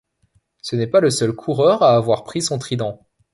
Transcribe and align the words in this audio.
Ce 0.63 0.75
n'est 0.75 0.87
pas 0.87 0.99
le 0.99 1.11
seul 1.11 1.31
coureur 1.31 1.83
à 1.83 1.93
avoir 1.95 2.23
pris 2.23 2.41
son 2.41 2.57
trident. 2.57 3.05